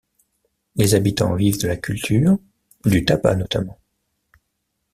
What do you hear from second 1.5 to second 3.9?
de la culture, du tabac notamment.